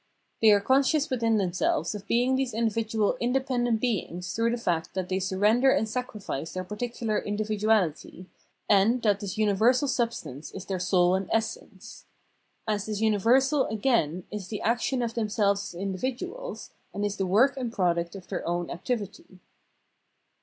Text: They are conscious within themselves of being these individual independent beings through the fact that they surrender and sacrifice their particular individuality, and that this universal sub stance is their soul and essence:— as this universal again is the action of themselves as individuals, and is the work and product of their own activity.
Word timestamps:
They 0.41 0.49
are 0.49 0.59
conscious 0.59 1.11
within 1.11 1.37
themselves 1.37 1.93
of 1.93 2.07
being 2.07 2.35
these 2.35 2.55
individual 2.55 3.15
independent 3.19 3.79
beings 3.79 4.33
through 4.33 4.49
the 4.49 4.57
fact 4.57 4.95
that 4.95 5.09
they 5.09 5.19
surrender 5.19 5.69
and 5.69 5.87
sacrifice 5.87 6.53
their 6.53 6.63
particular 6.63 7.19
individuality, 7.19 8.25
and 8.67 8.99
that 9.03 9.19
this 9.19 9.37
universal 9.37 9.87
sub 9.87 10.11
stance 10.11 10.49
is 10.55 10.65
their 10.65 10.79
soul 10.79 11.13
and 11.13 11.29
essence:— 11.31 12.05
as 12.67 12.87
this 12.87 12.99
universal 12.99 13.67
again 13.67 14.23
is 14.31 14.47
the 14.47 14.61
action 14.61 15.03
of 15.03 15.13
themselves 15.13 15.75
as 15.75 15.79
individuals, 15.79 16.71
and 16.95 17.05
is 17.05 17.17
the 17.17 17.27
work 17.27 17.55
and 17.55 17.71
product 17.71 18.15
of 18.15 18.27
their 18.27 18.43
own 18.47 18.71
activity. 18.71 19.37